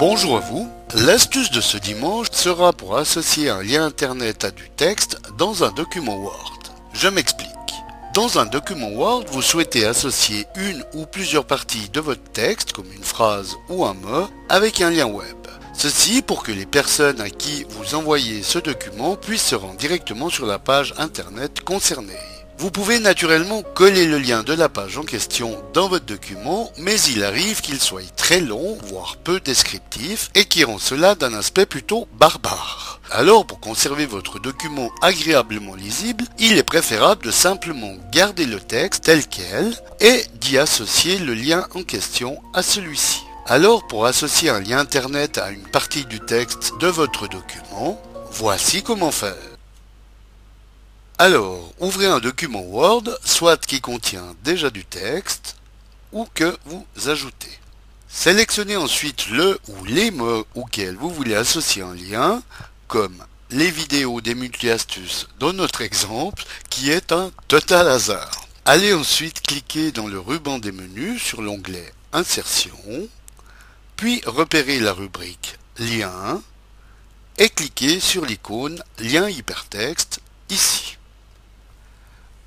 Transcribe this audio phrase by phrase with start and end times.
[0.00, 0.68] Bonjour à vous.
[0.94, 5.70] L'astuce de ce dimanche sera pour associer un lien internet à du texte dans un
[5.70, 6.58] document Word.
[6.92, 7.48] Je m'explique.
[8.12, 12.92] Dans un document Word, vous souhaitez associer une ou plusieurs parties de votre texte, comme
[12.92, 15.36] une phrase ou un mot, avec un lien web.
[15.74, 20.28] Ceci pour que les personnes à qui vous envoyez ce document puissent se rendre directement
[20.28, 22.33] sur la page internet concernée.
[22.56, 26.98] Vous pouvez naturellement coller le lien de la page en question dans votre document, mais
[27.00, 31.66] il arrive qu'il soit très long, voire peu descriptif, et qui rend cela d'un aspect
[31.66, 33.00] plutôt barbare.
[33.10, 39.04] Alors pour conserver votre document agréablement lisible, il est préférable de simplement garder le texte
[39.04, 43.22] tel quel et d'y associer le lien en question à celui-ci.
[43.46, 48.00] Alors pour associer un lien internet à une partie du texte de votre document,
[48.30, 49.53] voici comment faire.
[51.18, 55.56] Alors, ouvrez un document Word, soit qui contient déjà du texte,
[56.12, 57.60] ou que vous ajoutez.
[58.08, 62.42] Sélectionnez ensuite le ou les mots auxquels vous voulez associer un lien,
[62.88, 68.48] comme les vidéos des multi-astuces dans notre exemple, qui est un total hasard.
[68.64, 73.08] Allez ensuite cliquer dans le ruban des menus sur l'onglet Insertion,
[73.96, 76.42] puis repérez la rubrique Lien
[77.38, 80.83] et cliquez sur l'icône Lien hypertexte ici.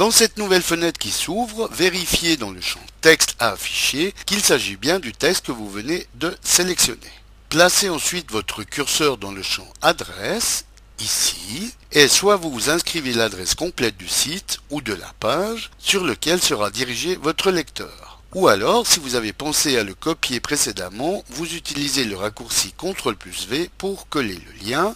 [0.00, 4.76] Dans cette nouvelle fenêtre qui s'ouvre, vérifiez dans le champ Texte à afficher qu'il s'agit
[4.76, 7.12] bien du texte que vous venez de sélectionner.
[7.50, 10.64] Placez ensuite votre curseur dans le champ Adresse,
[11.00, 16.40] ici, et soit vous inscrivez l'adresse complète du site ou de la page sur lequel
[16.40, 18.22] sera dirigé votre lecteur.
[18.32, 23.16] Ou alors, si vous avez pensé à le copier précédemment, vous utilisez le raccourci CTRL
[23.16, 24.94] plus V pour coller le lien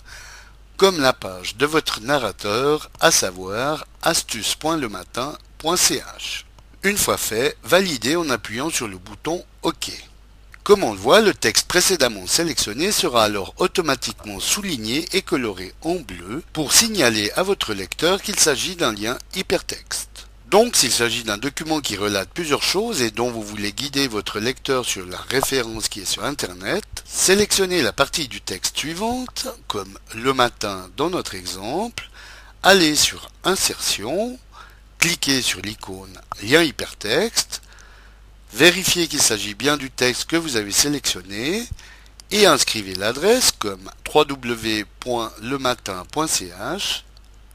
[0.77, 6.47] comme la page de votre narrateur, à savoir astuce.lematin.ch.
[6.83, 9.93] Une fois fait, validez en appuyant sur le bouton OK.
[10.63, 15.97] Comme on le voit, le texte précédemment sélectionné sera alors automatiquement souligné et coloré en
[15.97, 20.14] bleu pour signaler à votre lecteur qu'il s'agit d'un lien hypertexte.
[20.51, 24.41] Donc, s'il s'agit d'un document qui relate plusieurs choses et dont vous voulez guider votre
[24.41, 29.99] lecteur sur la référence qui est sur Internet, sélectionnez la partie du texte suivante, comme
[30.15, 32.09] le matin dans notre exemple,
[32.63, 34.39] allez sur Insertion,
[34.99, 37.63] cliquez sur l'icône Lien hypertexte,
[38.53, 41.67] vérifiez qu'il s'agit bien du texte que vous avez sélectionné
[42.31, 47.05] et inscrivez l'adresse comme www.lematin.ch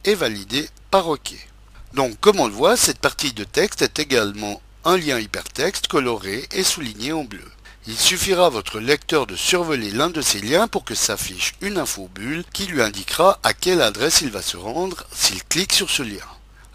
[0.06, 1.49] et validez par OK.
[1.94, 6.48] Donc, comme on le voit, cette partie de texte est également un lien hypertexte coloré
[6.52, 7.46] et souligné en bleu.
[7.88, 11.78] Il suffira à votre lecteur de survoler l'un de ces liens pour que s'affiche une
[11.80, 16.04] infobulle qui lui indiquera à quelle adresse il va se rendre s'il clique sur ce
[16.04, 16.26] lien.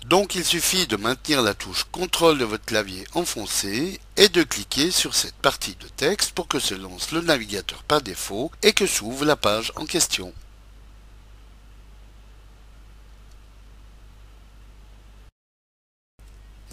[0.06, 4.91] Donc il suffit de maintenir la touche CTRL de votre clavier enfoncé et de cliquer
[4.91, 8.86] sur cette partie de texte pour que se lance le navigateur par défaut et que
[8.86, 10.32] s'ouvre la page en question.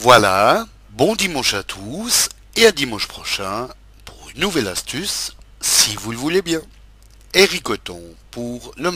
[0.03, 3.67] Voilà, bon dimanche à tous et à dimanche prochain
[4.03, 6.61] pour une nouvelle astuce, si vous le voulez bien.
[8.31, 8.89] Pour le